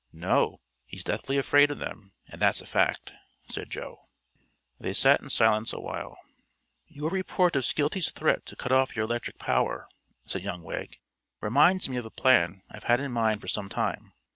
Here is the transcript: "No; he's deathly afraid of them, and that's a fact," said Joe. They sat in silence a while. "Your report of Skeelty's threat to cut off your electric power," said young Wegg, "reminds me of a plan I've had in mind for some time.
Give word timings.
"No; 0.11 0.61
he's 0.87 1.03
deathly 1.03 1.37
afraid 1.37 1.69
of 1.69 1.77
them, 1.77 2.13
and 2.27 2.41
that's 2.41 2.59
a 2.59 2.65
fact," 2.65 3.13
said 3.47 3.69
Joe. 3.69 4.07
They 4.79 4.93
sat 4.93 5.19
in 5.21 5.29
silence 5.29 5.73
a 5.73 5.79
while. 5.79 6.17
"Your 6.87 7.11
report 7.11 7.55
of 7.55 7.65
Skeelty's 7.65 8.09
threat 8.09 8.47
to 8.47 8.55
cut 8.55 8.71
off 8.71 8.95
your 8.95 9.05
electric 9.05 9.37
power," 9.37 9.87
said 10.25 10.41
young 10.41 10.63
Wegg, 10.63 10.97
"reminds 11.39 11.87
me 11.87 11.97
of 11.97 12.05
a 12.05 12.09
plan 12.09 12.63
I've 12.71 12.85
had 12.85 12.99
in 12.99 13.11
mind 13.11 13.41
for 13.41 13.47
some 13.47 13.69
time. 13.69 14.13